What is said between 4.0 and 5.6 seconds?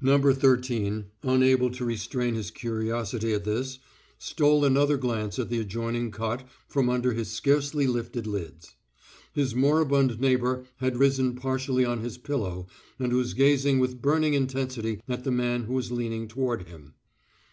stole another glance at the